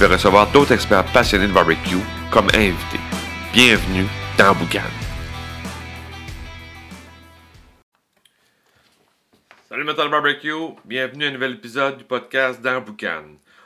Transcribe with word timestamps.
vais 0.00 0.14
recevoir 0.14 0.50
d'autres 0.50 0.72
experts 0.72 1.04
passionnés 1.12 1.46
de 1.46 1.52
barbecue 1.52 1.98
comme 2.30 2.46
invités. 2.54 3.00
Bienvenue 3.52 4.06
dans 4.38 4.54
Boucan. 4.54 4.80
Salut 9.68 9.84
Metal 9.84 10.08
Barbecue, 10.08 10.74
bienvenue 10.86 11.26
à 11.26 11.28
un 11.28 11.32
nouvel 11.32 11.52
épisode 11.52 11.98
du 11.98 12.04
podcast 12.04 12.62
dans 12.62 12.80
Boucan. 12.80 13.24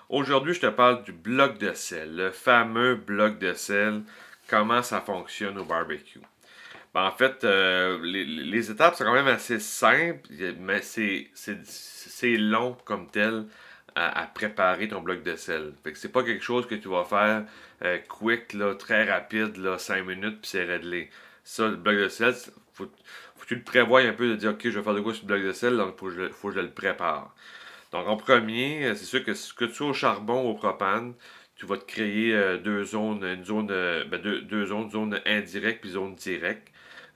Aujourd'hui, 0.08 0.54
je 0.54 0.60
te 0.62 0.66
parle 0.66 1.04
du 1.04 1.12
bloc 1.12 1.58
de 1.58 1.72
sel, 1.72 2.16
le 2.16 2.30
fameux 2.32 2.96
bloc 2.96 3.38
de 3.38 3.54
sel, 3.54 4.02
comment 4.48 4.82
ça 4.82 5.00
fonctionne 5.00 5.56
au 5.58 5.64
barbecue. 5.64 6.20
Ben, 6.92 7.04
en 7.04 7.12
fait, 7.12 7.44
euh, 7.44 8.00
les, 8.02 8.24
les, 8.24 8.70
étapes 8.72 8.96
sont 8.96 9.04
quand 9.04 9.14
même 9.14 9.28
assez 9.28 9.60
simples, 9.60 10.28
mais 10.58 10.82
c'est 10.82 12.36
long 12.36 12.76
comme 12.84 13.06
tel 13.08 13.46
à, 13.94 14.26
préparer 14.26 14.88
ton 14.88 15.00
bloc 15.00 15.22
de 15.22 15.36
sel. 15.36 15.72
Fait 15.82 15.92
que 15.92 15.98
c'est 15.98 16.10
pas 16.10 16.22
quelque 16.24 16.42
chose 16.42 16.66
que 16.66 16.74
tu 16.74 16.88
vas 16.88 17.04
faire 17.04 17.44
euh, 17.82 17.98
quick, 18.08 18.56
très 18.78 19.10
rapide, 19.10 19.56
là, 19.56 19.78
5 19.78 20.04
minutes, 20.04 20.40
puis 20.40 20.50
c'est 20.50 20.64
réglé. 20.64 21.10
Ça, 21.44 21.68
le 21.68 21.76
bloc 21.76 21.96
de 21.96 22.08
sel, 22.08 22.34
faut, 22.72 22.86
faut 23.36 23.42
que 23.42 23.46
tu 23.46 23.54
le 23.54 23.62
prévois 23.62 24.00
un 24.00 24.12
peu 24.12 24.28
de 24.28 24.36
dire, 24.36 24.50
OK, 24.50 24.60
je 24.64 24.70
vais 24.70 24.82
faire 24.82 24.94
de 24.94 25.00
quoi 25.00 25.14
sur 25.14 25.24
le 25.24 25.28
bloc 25.28 25.42
de 25.46 25.52
sel, 25.52 25.76
donc 25.76 25.96
faut, 25.98 26.10
faut, 26.32 26.48
que 26.48 26.54
je 26.54 26.60
le 26.60 26.70
prépare. 26.70 27.34
Donc, 27.92 28.08
en 28.08 28.16
premier, 28.16 28.86
euh, 28.86 28.94
c'est 28.94 29.04
sûr 29.04 29.22
que, 29.24 29.32
que 29.32 29.64
tu 29.66 29.74
sois 29.74 29.88
au 29.88 29.92
charbon 29.92 30.44
ou 30.46 30.50
au 30.50 30.54
propane, 30.54 31.14
tu 31.56 31.66
vas 31.66 31.76
te 31.76 31.84
créer 31.84 32.34
euh, 32.34 32.58
deux 32.58 32.84
zones, 32.84 33.24
une 33.24 33.44
zone, 33.44 33.68
ben, 33.68 34.20
deux, 34.20 34.40
deux, 34.42 34.66
zones, 34.66 34.90
zone 34.90 35.20
indirecte 35.24 35.80
puis 35.82 35.90
zone 35.90 36.14
directe 36.16 36.68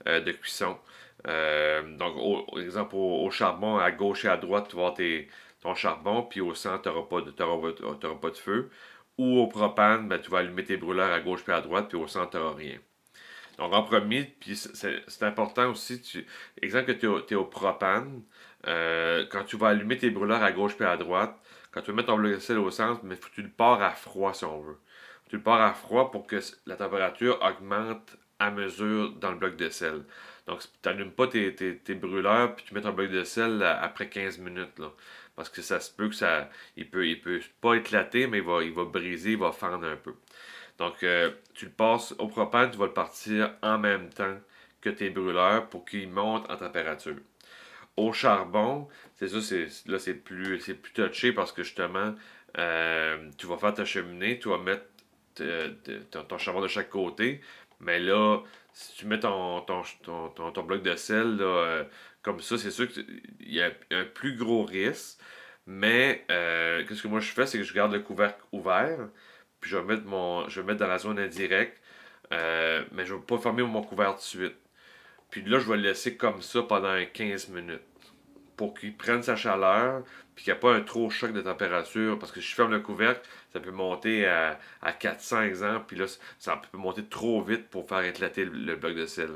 de 0.06 0.30
cuisson. 0.30 0.78
donc, 1.24 2.14
au, 2.16 2.58
exemple, 2.60 2.94
au, 2.94 3.28
charbon, 3.30 3.78
à 3.78 3.90
gauche 3.90 4.24
et 4.24 4.28
à 4.28 4.36
droite, 4.36 4.68
tu 4.70 4.76
vas 4.76 4.82
avoir 4.82 4.94
tes, 4.94 5.28
ton 5.60 5.74
charbon, 5.74 6.22
puis 6.22 6.40
au 6.40 6.54
centre, 6.54 6.82
tu 6.82 6.88
n'auras 6.88 7.02
pas, 7.02 8.14
pas 8.14 8.30
de 8.30 8.36
feu. 8.36 8.70
Ou 9.18 9.38
au 9.38 9.46
propane, 9.48 10.08
ben, 10.08 10.18
tu 10.20 10.30
vas 10.30 10.38
allumer 10.38 10.64
tes 10.64 10.76
brûleurs 10.76 11.12
à 11.12 11.20
gauche 11.20 11.42
puis 11.42 11.52
à 11.52 11.60
droite, 11.60 11.88
puis 11.88 11.98
au 11.98 12.06
centre, 12.06 12.30
tu 12.30 12.36
n'auras 12.36 12.54
rien. 12.54 12.78
Donc, 13.58 13.72
en 13.74 13.82
premier, 13.82 14.22
puis 14.38 14.56
c'est 14.56 15.22
important 15.22 15.70
aussi, 15.70 16.00
tu, 16.00 16.24
exemple 16.62 16.94
que 16.94 17.24
tu 17.26 17.34
es, 17.34 17.36
au 17.36 17.44
propane, 17.44 18.22
euh, 18.68 19.26
quand 19.30 19.44
tu 19.44 19.56
vas 19.56 19.68
allumer 19.68 19.98
tes 19.98 20.10
brûleurs 20.10 20.42
à 20.42 20.52
gauche 20.52 20.76
puis 20.76 20.86
à 20.86 20.96
droite, 20.96 21.36
quand 21.72 21.82
tu 21.82 21.90
veux 21.90 21.96
mettre 21.96 22.08
ton 22.08 22.16
bloc 22.16 22.34
de 22.34 22.38
sel 22.38 22.58
au 22.58 22.70
centre, 22.70 23.00
mais 23.02 23.16
faut 23.16 23.28
que 23.28 23.34
tu 23.34 23.42
le 23.42 23.50
pars 23.50 23.82
à 23.82 23.90
froid 23.90 24.32
si 24.32 24.44
on 24.44 24.60
veut. 24.60 24.78
Tu 25.28 25.36
le 25.36 25.42
pars 25.42 25.60
à 25.60 25.74
froid 25.74 26.10
pour 26.12 26.26
que 26.26 26.36
la 26.66 26.76
température 26.76 27.38
augmente 27.42 28.16
à 28.38 28.50
mesure 28.52 29.12
dans 29.16 29.32
le 29.32 29.36
bloc 29.36 29.56
de 29.56 29.68
sel. 29.68 30.04
Donc, 30.46 30.60
tu 30.60 30.68
n'allumes 30.88 31.10
pas 31.10 31.26
tes, 31.26 31.54
tes, 31.54 31.94
brûleurs 31.94 32.54
puis 32.54 32.64
tu 32.64 32.74
mets 32.74 32.80
ton 32.80 32.92
bloc 32.92 33.10
de 33.10 33.24
sel 33.24 33.62
après 33.62 34.08
15 34.08 34.38
minutes. 34.38 34.78
Là. 34.78 34.92
Parce 35.38 35.50
que 35.50 35.62
ça 35.62 35.78
se 35.78 35.92
peut 35.92 36.08
que 36.08 36.16
ça. 36.16 36.50
Il 36.76 36.90
peut, 36.90 37.06
il 37.06 37.20
peut 37.20 37.40
pas 37.60 37.74
éclater, 37.74 38.26
mais 38.26 38.38
il 38.38 38.44
va, 38.44 38.60
il 38.64 38.72
va 38.72 38.84
briser, 38.84 39.30
il 39.30 39.38
va 39.38 39.52
fendre 39.52 39.86
un 39.86 39.94
peu. 39.94 40.16
Donc, 40.78 41.04
euh, 41.04 41.30
tu 41.54 41.66
le 41.66 41.70
passes 41.70 42.12
au 42.18 42.26
propane, 42.26 42.72
tu 42.72 42.76
vas 42.76 42.86
le 42.86 42.92
partir 42.92 43.54
en 43.62 43.78
même 43.78 44.10
temps 44.10 44.36
que 44.80 44.90
tes 44.90 45.10
brûleurs 45.10 45.68
pour 45.68 45.84
qu'il 45.84 46.10
monte 46.10 46.50
en 46.50 46.56
température. 46.56 47.14
Au 47.96 48.12
charbon, 48.12 48.88
c'est 49.14 49.28
ça, 49.28 49.40
c'est, 49.40 49.68
là 49.86 50.00
c'est 50.00 50.14
plus, 50.14 50.58
c'est 50.58 50.74
plus 50.74 50.92
touché 50.92 51.32
parce 51.32 51.52
que 51.52 51.62
justement, 51.62 52.16
euh, 52.58 53.30
tu 53.38 53.46
vas 53.46 53.58
faire 53.58 53.74
ta 53.74 53.84
cheminée, 53.84 54.40
tu 54.40 54.48
vas 54.48 54.58
mettre 54.58 54.86
ton, 55.36 56.38
charbon 56.38 56.62
de 56.62 56.66
chaque 56.66 56.90
côté, 56.90 57.42
mais 57.80 57.98
là, 57.98 58.40
si 58.72 58.96
tu 58.96 59.06
mets 59.06 59.20
ton, 59.20 59.60
ton, 59.62 60.62
bloc 60.62 60.82
de 60.82 60.96
sel 60.96 61.36
là, 61.36 61.44
euh, 61.44 61.84
comme 62.22 62.40
ça, 62.40 62.58
c'est 62.58 62.70
sûr 62.70 62.88
qu'il 62.88 63.22
y 63.40 63.62
a 63.62 63.70
un 63.90 64.04
plus 64.04 64.36
gros 64.36 64.64
risque. 64.64 65.18
Mais 65.66 66.24
euh, 66.30 66.84
qu'est-ce 66.86 67.02
que 67.02 67.08
moi 67.08 67.20
je 67.20 67.30
fais, 67.30 67.46
c'est 67.46 67.58
que 67.58 67.64
je 67.64 67.74
garde 67.74 67.92
le 67.92 68.00
couvercle 68.00 68.40
ouvert, 68.52 69.08
puis 69.60 69.70
je 69.70 69.76
vais 69.76 69.84
mettre, 69.84 70.06
mon, 70.06 70.48
je 70.48 70.60
vais 70.60 70.66
mettre 70.66 70.80
dans 70.80 70.86
la 70.86 70.98
zone 70.98 71.18
indirecte, 71.18 71.82
euh, 72.32 72.84
mais 72.92 73.04
je 73.04 73.12
ne 73.14 73.18
vais 73.18 73.24
pas 73.26 73.36
fermer 73.38 73.62
mon 73.62 73.82
couvercle 73.82 74.14
tout 74.14 74.38
de 74.38 74.44
suite. 74.46 74.56
Puis 75.30 75.42
là, 75.42 75.58
je 75.58 75.68
vais 75.68 75.76
le 75.76 75.82
laisser 75.82 76.16
comme 76.16 76.40
ça 76.40 76.62
pendant 76.62 76.96
15 77.12 77.48
minutes 77.50 77.82
pour 78.58 78.74
qu'il 78.74 78.94
prenne 78.94 79.22
sa 79.22 79.36
chaleur, 79.36 80.02
puis 80.34 80.44
qu'il 80.44 80.52
n'y 80.52 80.58
ait 80.58 80.60
pas 80.60 80.74
un 80.74 80.80
trop 80.80 81.08
choc 81.10 81.32
de 81.32 81.40
température. 81.40 82.18
Parce 82.18 82.32
que 82.32 82.40
si 82.40 82.48
je 82.48 82.54
ferme 82.56 82.72
le 82.72 82.80
couvercle, 82.80 83.20
ça 83.52 83.60
peut 83.60 83.70
monter 83.70 84.26
à, 84.26 84.58
à 84.82 84.92
400 84.92 85.42
exemples, 85.42 85.84
puis 85.86 85.96
là, 85.96 86.06
ça 86.40 86.60
peut 86.70 86.76
monter 86.76 87.04
trop 87.04 87.40
vite 87.40 87.68
pour 87.68 87.88
faire 87.88 88.00
éclater 88.00 88.44
le, 88.44 88.74
bloc 88.74 88.94
de 88.96 89.06
sel. 89.06 89.30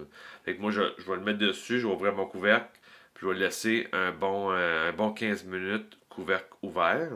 Fait 0.44 0.54
moi, 0.54 0.72
je, 0.72 0.80
vais 0.80 1.14
le 1.14 1.20
mettre 1.20 1.38
dessus, 1.38 1.78
je 1.78 1.86
vais 1.86 1.92
ouvrir 1.94 2.14
mon 2.14 2.26
couvercle, 2.26 2.68
puis 3.14 3.22
je 3.22 3.28
vais 3.28 3.34
le 3.34 3.40
laisser 3.44 3.88
un 3.92 4.10
bon, 4.10 4.50
euh, 4.50 4.90
un 4.90 4.92
bon 4.92 5.12
15 5.12 5.44
minutes 5.44 5.96
couvercle 6.08 6.52
ouvert. 6.62 7.12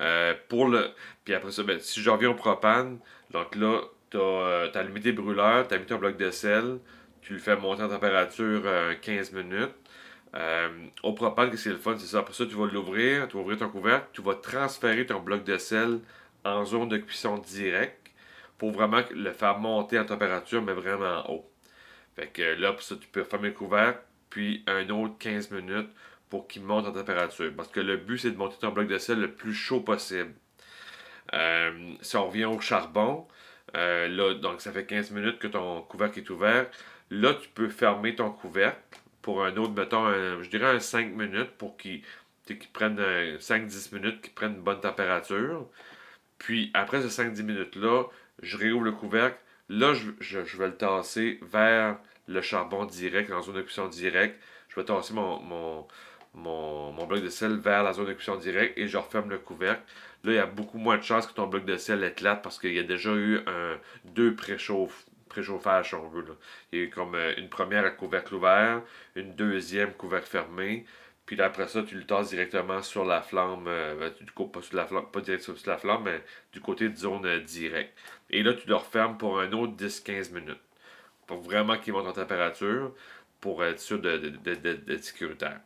Euh, 0.00 0.34
pour 0.48 0.66
le... 0.68 0.90
Puis 1.24 1.32
après 1.32 1.52
ça, 1.52 1.62
ben, 1.62 1.78
si 1.78 2.02
je 2.02 2.10
reviens 2.10 2.30
au 2.30 2.34
propane, 2.34 2.98
donc 3.30 3.54
là, 3.54 3.82
tu 4.10 4.16
as, 4.16 4.20
euh, 4.20 4.70
allumé 4.74 5.00
tes 5.00 5.12
brûleurs, 5.12 5.68
tu 5.68 5.74
as 5.74 5.78
mis 5.78 5.86
ton 5.86 5.98
bloc 5.98 6.16
de 6.16 6.30
sel, 6.32 6.80
tu 7.22 7.34
le 7.34 7.38
fais 7.38 7.56
monter 7.56 7.84
en 7.84 7.88
température 7.88 8.62
15 9.00 9.32
euh, 10.34 10.68
au 11.02 11.12
propane, 11.12 11.50
que 11.50 11.56
c'est 11.56 11.70
le 11.70 11.78
fun, 11.78 11.96
c'est 11.98 12.06
ça. 12.06 12.20
Après 12.20 12.34
ça, 12.34 12.46
tu 12.46 12.54
vas 12.54 12.66
l'ouvrir, 12.66 13.28
tu 13.28 13.36
vas 13.36 13.42
ouvrir 13.42 13.58
ton 13.58 13.68
couvercle, 13.68 14.06
tu 14.12 14.22
vas 14.22 14.34
transférer 14.34 15.06
ton 15.06 15.20
bloc 15.20 15.44
de 15.44 15.56
sel 15.58 16.00
en 16.44 16.64
zone 16.64 16.88
de 16.88 16.98
cuisson 16.98 17.38
directe 17.38 18.10
pour 18.58 18.70
vraiment 18.70 19.00
le 19.12 19.32
faire 19.32 19.58
monter 19.58 19.98
en 19.98 20.04
température, 20.04 20.62
mais 20.62 20.72
vraiment 20.72 21.28
haut. 21.30 21.50
Fait 22.14 22.28
que 22.28 22.42
là, 22.42 22.72
pour 22.72 22.82
ça, 22.82 22.96
tu 22.96 23.08
peux 23.08 23.24
fermer 23.24 23.48
le 23.48 23.54
couvercle, 23.54 24.00
puis 24.28 24.62
un 24.66 24.88
autre 24.90 25.14
15 25.18 25.50
minutes 25.50 25.88
pour 26.28 26.46
qu'il 26.46 26.62
monte 26.62 26.86
en 26.86 26.92
température. 26.92 27.50
Parce 27.56 27.68
que 27.68 27.80
le 27.80 27.96
but, 27.96 28.18
c'est 28.18 28.30
de 28.30 28.36
monter 28.36 28.56
ton 28.60 28.70
bloc 28.70 28.86
de 28.86 28.98
sel 28.98 29.20
le 29.20 29.32
plus 29.32 29.54
chaud 29.54 29.80
possible. 29.80 30.32
Euh, 31.32 31.94
si 32.00 32.16
on 32.16 32.28
revient 32.28 32.44
au 32.44 32.60
charbon, 32.60 33.26
euh, 33.76 34.08
là, 34.08 34.34
donc 34.34 34.60
ça 34.60 34.72
fait 34.72 34.84
15 34.84 35.10
minutes 35.10 35.38
que 35.38 35.48
ton 35.48 35.82
couvercle 35.82 36.20
est 36.20 36.30
ouvert. 36.30 36.66
Là, 37.10 37.34
tu 37.34 37.48
peux 37.48 37.68
fermer 37.68 38.14
ton 38.14 38.30
couvercle 38.30 38.98
pour 39.22 39.44
un 39.44 39.56
autre, 39.56 39.72
mettons, 39.72 40.10
je 40.42 40.48
dirais 40.48 40.76
un 40.76 40.80
5 40.80 41.12
minutes 41.14 41.50
pour 41.58 41.76
qu'il 41.76 42.02
prenne 42.72 42.98
5-10 43.38 43.94
minutes, 43.94 44.22
qu'il 44.22 44.32
prenne 44.32 44.54
une 44.54 44.62
bonne 44.62 44.80
température. 44.80 45.66
Puis 46.38 46.70
après 46.74 47.02
ces 47.02 47.22
5-10 47.22 47.42
minutes-là, 47.42 48.04
je 48.42 48.56
réouvre 48.56 48.84
le 48.84 48.92
couvercle. 48.92 49.38
Là, 49.68 49.94
je, 49.94 50.10
je, 50.20 50.56
vais 50.56 50.68
le 50.68 50.76
tasser 50.76 51.38
vers 51.42 51.98
le 52.26 52.40
charbon 52.40 52.86
direct, 52.86 53.30
en 53.30 53.42
zone 53.42 53.56
de 53.56 53.62
cuisson 53.62 53.88
directe. 53.88 54.40
Je 54.68 54.76
vais 54.76 54.84
tasser 54.84 55.14
mon, 55.14 55.86
mon, 56.34 57.06
bloc 57.06 57.22
de 57.22 57.28
sel 57.28 57.58
vers 57.58 57.82
la 57.82 57.92
zone 57.92 58.06
de 58.06 58.12
cuisson 58.14 58.36
directe 58.36 58.78
et 58.78 58.88
je 58.88 58.96
referme 58.96 59.30
le 59.30 59.38
couvercle. 59.38 59.82
Là, 60.24 60.32
il 60.32 60.36
y 60.36 60.38
a 60.38 60.46
beaucoup 60.46 60.78
moins 60.78 60.96
de 60.96 61.02
chances 61.02 61.26
que 61.26 61.34
ton 61.34 61.46
bloc 61.46 61.64
de 61.64 61.76
sel 61.76 62.02
éclate 62.04 62.42
parce 62.42 62.58
qu'il 62.58 62.72
y 62.72 62.78
a 62.78 62.82
déjà 62.82 63.14
eu 63.14 63.40
deux 64.04 64.34
préchauffages, 65.30 65.88
si 65.88 65.94
on 65.94 66.08
veut. 66.08 66.24
Il 66.72 66.80
y 66.80 66.84
a 66.84 66.86
comme 66.88 67.14
euh, 67.14 67.32
une 67.38 67.48
première 67.48 67.86
à 67.86 67.90
couvercle 67.90 68.34
ouvert, 68.34 68.82
une 69.16 69.34
deuxième 69.34 69.94
couvercle 69.94 70.28
fermé. 70.28 70.84
Puis 71.24 71.40
après 71.40 71.68
ça, 71.68 71.82
tu 71.82 71.94
le 71.94 72.04
tasses 72.04 72.30
directement 72.30 72.82
sur 72.82 73.04
la 73.04 73.22
flamme, 73.22 73.66
euh, 73.66 73.96
ben, 73.96 74.12
du 74.20 74.32
coup, 74.32 74.48
pas 74.48 74.60
sur 74.60 74.76
la 74.76 74.86
flamme, 74.86 75.06
pas 75.10 75.20
directement 75.20 75.56
sur 75.56 75.70
la 75.70 75.78
flamme, 75.78 76.02
mais 76.04 76.22
du 76.52 76.60
côté 76.60 76.88
de 76.90 76.96
zone 76.96 77.24
euh, 77.24 77.40
directe. 77.40 77.96
Et 78.28 78.42
là, 78.42 78.52
tu 78.52 78.68
le 78.68 78.74
refermes 78.74 79.16
pour 79.16 79.40
un 79.40 79.52
autre 79.52 79.72
10-15 79.74 80.32
minutes. 80.32 80.60
Pour 81.26 81.40
vraiment 81.40 81.78
qu'il 81.78 81.92
monte 81.94 82.06
en 82.08 82.12
température, 82.12 82.92
pour 83.40 83.64
être 83.64 83.80
sûr 83.80 84.00
d'être 84.00 85.02
sécuritaire. 85.02 85.60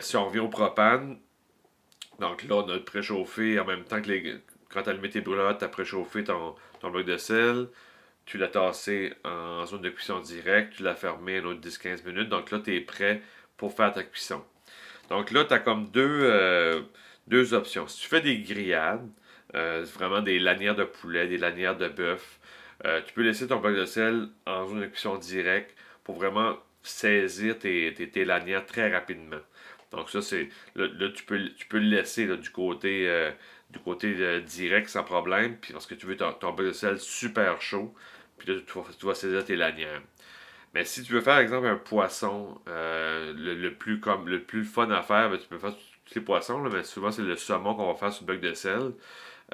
Si 0.00 0.16
on 0.16 0.26
revient 0.26 0.40
au 0.40 0.48
propane, 0.48 1.18
donc 2.18 2.42
là, 2.44 2.56
on 2.56 2.68
a 2.68 2.78
préchauffé 2.80 3.58
en 3.60 3.64
même 3.64 3.84
temps 3.84 4.02
que 4.02 4.08
les, 4.08 4.40
quand 4.68 4.82
tu 4.82 4.88
as 4.88 4.92
allumé 4.92 5.10
tes 5.10 5.20
brûleurs, 5.20 5.56
tu 5.58 5.64
as 5.64 5.68
préchauffé 5.68 6.24
ton, 6.24 6.54
ton 6.80 6.90
bloc 6.90 7.06
de 7.06 7.16
sel, 7.16 7.68
tu 8.28 8.38
l'as 8.38 8.48
tassé 8.48 9.14
en 9.24 9.64
zone 9.66 9.82
de 9.82 9.90
cuisson 9.90 10.20
directe, 10.20 10.74
tu 10.76 10.82
l'as 10.82 10.94
fermé 10.94 11.38
un 11.38 11.44
autre 11.46 11.60
10-15 11.60 12.06
minutes. 12.06 12.28
Donc 12.28 12.50
là, 12.50 12.60
tu 12.62 12.74
es 12.76 12.80
prêt 12.80 13.22
pour 13.56 13.74
faire 13.74 13.92
ta 13.92 14.02
cuisson. 14.02 14.44
Donc 15.08 15.30
là, 15.30 15.44
tu 15.44 15.54
as 15.54 15.58
comme 15.58 15.88
deux, 15.90 16.20
euh, 16.22 16.82
deux 17.26 17.54
options. 17.54 17.88
Si 17.88 18.02
tu 18.02 18.08
fais 18.08 18.20
des 18.20 18.40
grillades, 18.40 19.08
euh, 19.54 19.84
vraiment 19.94 20.20
des 20.20 20.38
lanières 20.38 20.76
de 20.76 20.84
poulet, 20.84 21.26
des 21.26 21.38
lanières 21.38 21.76
de 21.76 21.88
bœuf, 21.88 22.38
tu 23.06 23.12
peux 23.12 23.22
laisser 23.22 23.48
ton 23.48 23.56
bloc 23.56 23.74
de 23.74 23.84
sel 23.84 24.28
en 24.46 24.68
zone 24.68 24.82
de 24.82 24.86
cuisson 24.86 25.16
directe 25.16 25.74
pour 26.04 26.14
vraiment 26.14 26.56
saisir 26.82 27.58
tes, 27.58 27.92
tes, 27.94 28.24
lanières 28.24 28.66
très 28.66 28.92
rapidement. 28.92 29.40
Donc 29.90 30.10
ça, 30.10 30.22
c'est. 30.22 30.48
Là, 30.74 31.08
tu, 31.14 31.24
peux, 31.24 31.38
le 31.38 31.78
laisser 31.80 32.26
du 32.36 32.50
côté, 32.50 33.08
euh, 33.08 33.30
du 33.70 33.80
euh, 34.22 34.40
direct 34.40 34.88
sans 34.88 35.04
problème. 35.04 35.56
Puis 35.56 35.72
parce 35.72 35.86
que 35.86 35.94
tu 35.94 36.06
veux 36.06 36.16
ton, 36.16 36.32
ton 36.32 36.52
de 36.54 36.72
sel 36.72 36.98
super 36.98 37.60
chaud. 37.60 37.94
Puis 38.38 38.54
là, 38.54 38.60
tu 38.66 39.06
vas, 39.06 39.14
saisir 39.14 39.44
tes 39.44 39.56
lanières. 39.56 40.02
Mais 40.74 40.84
si 40.84 41.02
tu 41.02 41.12
veux 41.12 41.20
faire, 41.20 41.34
par 41.34 41.40
exemple, 41.40 41.66
un 41.66 41.76
poisson, 41.76 42.60
euh, 42.68 43.32
le, 43.36 43.74
plus 43.74 44.00
comme 44.00 44.28
le 44.28 44.42
plus 44.42 44.64
fun 44.64 44.90
à 44.90 45.02
faire, 45.02 45.30
ben, 45.30 45.38
tu 45.38 45.48
peux 45.48 45.58
faire 45.58 45.74
tous 46.06 46.14
les 46.14 46.20
poissons, 46.20 46.58
mais 46.60 46.82
souvent 46.84 47.10
c'est 47.10 47.22
le 47.22 47.36
saumon 47.36 47.74
qu'on 47.74 47.86
va 47.92 47.94
faire 47.94 48.12
sur 48.12 48.26
le 48.26 48.34
bloc 48.34 48.40
de 48.40 48.54
sel. 48.54 48.92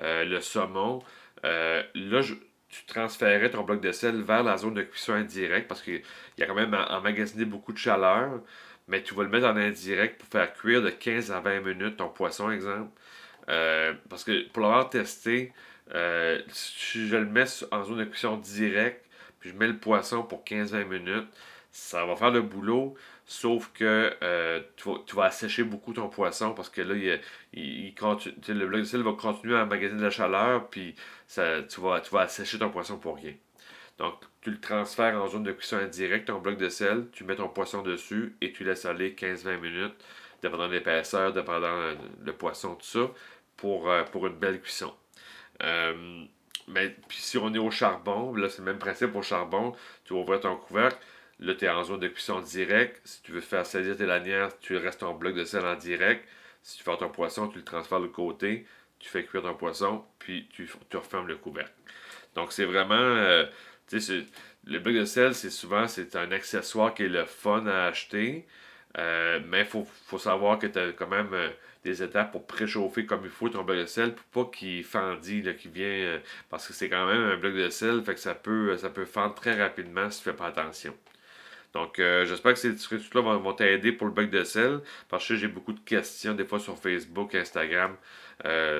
le 0.00 0.40
saumon, 0.40 1.02
là, 1.42 2.20
je, 2.20 2.34
tu 2.68 2.84
transférais 2.86 3.50
ton 3.50 3.62
bloc 3.62 3.80
de 3.80 3.92
sel 3.92 4.22
vers 4.22 4.42
la 4.42 4.56
zone 4.56 4.74
de 4.74 4.82
cuisson 4.82 5.14
indirecte 5.14 5.68
parce 5.68 5.82
qu'il 5.82 6.02
y 6.38 6.42
a 6.42 6.46
quand 6.46 6.54
même 6.54 6.74
emmagasiné 6.74 7.44
beaucoup 7.44 7.72
de 7.72 7.78
chaleur 7.78 8.40
mais 8.88 9.02
tu 9.02 9.14
vas 9.14 9.22
le 9.22 9.28
mettre 9.28 9.46
en 9.46 9.56
indirect 9.56 10.20
pour 10.20 10.28
faire 10.28 10.52
cuire 10.52 10.82
de 10.82 10.90
15 10.90 11.32
à 11.32 11.40
20 11.40 11.60
minutes 11.60 11.96
ton 11.96 12.08
poisson, 12.08 12.50
exemple. 12.50 12.90
Euh, 13.48 13.94
parce 14.08 14.24
que 14.24 14.48
pour 14.48 14.62
l'avoir 14.62 14.90
testé, 14.90 15.52
euh, 15.92 16.40
si 16.48 17.08
je 17.08 17.16
le 17.16 17.26
mets 17.26 17.44
en 17.70 17.84
zone 17.84 17.98
de 17.98 18.04
cuisson 18.04 18.36
directe, 18.36 19.04
puis 19.40 19.50
je 19.50 19.56
mets 19.56 19.66
le 19.68 19.76
poisson 19.76 20.22
pour 20.22 20.42
15-20 20.44 20.84
minutes, 20.86 21.28
ça 21.70 22.06
va 22.06 22.16
faire 22.16 22.30
le 22.30 22.40
boulot, 22.42 22.94
sauf 23.26 23.70
que 23.74 24.14
euh, 24.22 24.60
tu, 24.76 25.16
vas, 25.16 25.24
assécher 25.24 25.64
beaucoup 25.64 25.92
ton 25.92 26.08
poisson 26.08 26.54
parce 26.54 26.70
que 26.70 26.80
là, 26.82 26.94
il, 27.52 27.94
le 27.94 28.66
bloc 28.66 28.80
de 28.80 28.84
sel 28.84 29.02
va 29.02 29.12
continuer 29.12 29.56
à 29.56 29.64
emmagasiner 29.64 29.98
de 29.98 30.04
la 30.04 30.10
chaleur, 30.10 30.68
puis 30.68 30.94
ça, 31.26 31.62
tu, 31.62 31.80
vas, 31.80 32.00
assécher 32.20 32.58
ton 32.58 32.70
poisson 32.70 32.98
pour 32.98 33.16
rien. 33.16 33.34
Donc, 33.98 34.14
tu 34.40 34.50
le 34.50 34.60
transfères 34.60 35.20
en 35.20 35.28
zone 35.28 35.44
de 35.44 35.52
cuisson 35.52 35.76
indirecte, 35.76 36.28
ton 36.28 36.38
bloc 36.38 36.58
de 36.58 36.68
sel, 36.68 37.08
tu 37.12 37.24
mets 37.24 37.36
ton 37.36 37.48
poisson 37.48 37.82
dessus 37.82 38.36
et 38.40 38.52
tu 38.52 38.64
laisses 38.64 38.84
aller 38.84 39.12
15-20 39.14 39.58
minutes, 39.60 39.94
dépendant 40.42 40.68
de 40.68 40.74
l'épaisseur, 40.74 41.32
dépendant 41.32 41.92
le 42.24 42.32
poisson, 42.32 42.74
tout 42.76 42.86
ça, 42.86 43.10
pour, 43.56 43.90
euh, 43.90 44.04
pour 44.04 44.26
une 44.26 44.34
belle 44.34 44.60
cuisson. 44.60 44.92
Euh, 45.62 46.24
mais 46.68 46.90
puis 47.08 47.18
si 47.18 47.38
on 47.38 47.52
est 47.54 47.58
au 47.58 47.70
charbon, 47.70 48.34
là 48.34 48.48
c'est 48.48 48.58
le 48.58 48.64
même 48.64 48.78
principe 48.78 49.14
au 49.14 49.22
charbon, 49.22 49.74
tu 50.04 50.12
ouvres 50.14 50.36
ton 50.38 50.56
couvercle, 50.56 50.98
là 51.40 51.54
tu 51.54 51.64
es 51.64 51.68
en 51.68 51.84
zone 51.84 52.00
de 52.00 52.08
cuisson 52.08 52.40
directe, 52.40 53.00
si 53.04 53.22
tu 53.22 53.32
veux 53.32 53.40
faire 53.40 53.66
saisir 53.66 53.96
tes 53.96 54.06
lanières, 54.06 54.58
tu 54.58 54.76
restes 54.76 55.00
ton 55.00 55.14
bloc 55.14 55.34
de 55.34 55.44
sel 55.44 55.64
en 55.64 55.76
direct, 55.76 56.26
si 56.62 56.78
tu 56.78 56.84
fais 56.84 56.96
ton 56.96 57.10
poisson, 57.10 57.48
tu 57.48 57.58
le 57.58 57.64
transfères 57.64 58.00
de 58.00 58.06
côté, 58.06 58.66
tu 58.98 59.08
fais 59.08 59.24
cuire 59.24 59.42
ton 59.42 59.54
poisson, 59.54 60.04
puis 60.18 60.48
tu, 60.50 60.68
refermes 60.94 61.28
le 61.28 61.36
couvercle. 61.36 61.74
Donc 62.34 62.52
c'est 62.52 62.64
vraiment... 62.64 62.94
Euh, 62.94 63.46
le 64.66 64.78
bloc 64.78 64.94
de 64.94 65.04
sel, 65.04 65.34
c'est 65.34 65.50
souvent 65.50 65.86
c'est 65.88 66.16
un 66.16 66.32
accessoire 66.32 66.94
qui 66.94 67.02
est 67.02 67.08
le 67.08 67.26
fun 67.26 67.66
à 67.66 67.84
acheter. 67.84 68.46
Euh, 68.98 69.40
mais 69.46 69.60
il 69.60 69.66
faut, 69.66 70.18
savoir 70.18 70.58
que 70.58 70.66
tu 70.66 70.78
as 70.78 70.92
quand 70.92 71.08
même 71.08 71.32
euh, 71.32 71.50
des 71.84 72.02
étapes 72.02 72.32
pour 72.32 72.46
préchauffer 72.46 73.06
comme 73.06 73.20
il 73.24 73.30
faut 73.30 73.48
ton 73.48 73.62
bloc 73.62 73.78
de 73.78 73.86
sel 73.86 74.14
pour 74.14 74.46
pas 74.46 74.56
qu'il 74.56 74.84
fendit, 74.84 75.44
qu'il 75.58 75.70
vient. 75.70 75.86
Euh, 75.86 76.18
parce 76.50 76.66
que 76.66 76.72
c'est 76.72 76.88
quand 76.88 77.06
même 77.06 77.22
un 77.22 77.36
bloc 77.36 77.54
de 77.54 77.68
sel, 77.68 78.02
fait 78.04 78.14
que 78.14 78.20
ça 78.20 78.34
peut, 78.34 78.76
ça 78.76 78.90
peut 78.90 79.04
fendre 79.04 79.34
très 79.34 79.60
rapidement 79.60 80.10
si 80.10 80.18
tu 80.18 80.24
fais 80.24 80.36
pas 80.36 80.46
attention. 80.46 80.94
Donc, 81.72 81.96
j'espère 81.96 82.52
que 82.52 82.58
ces 82.60 82.76
trucs-là 82.76 83.20
vont, 83.20 83.52
t'aider 83.52 83.90
pour 83.90 84.06
le 84.06 84.12
bloc 84.12 84.30
de 84.30 84.44
sel, 84.44 84.78
parce 85.08 85.26
que 85.26 85.34
j'ai 85.34 85.48
beaucoup 85.48 85.72
de 85.72 85.80
questions, 85.80 86.32
des 86.32 86.44
fois 86.44 86.60
sur 86.60 86.78
Facebook, 86.78 87.34
Instagram, 87.34 87.96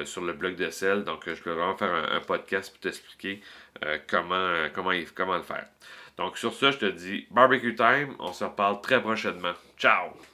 sur 0.05 0.23
le 0.23 0.33
bloc 0.33 0.55
de 0.55 0.71
sel. 0.71 1.03
Donc, 1.03 1.25
je 1.27 1.33
vais 1.33 1.55
vraiment 1.55 1.77
faire 1.77 1.93
un 1.93 2.21
podcast 2.21 2.71
pour 2.71 2.79
t'expliquer 2.79 3.43
euh, 3.83 3.99
comment, 4.07 4.35
euh, 4.35 4.69
comment, 4.73 4.93
comment 5.15 5.37
le 5.37 5.43
faire. 5.43 5.67
Donc 6.17 6.39
sur 6.39 6.55
ça, 6.55 6.71
je 6.71 6.79
te 6.79 6.87
dis 6.87 7.27
barbecue 7.31 7.75
time. 7.75 8.15
On 8.19 8.33
se 8.33 8.45
reparle 8.45 8.81
très 8.81 9.01
prochainement. 9.01 9.55
Ciao! 9.77 10.34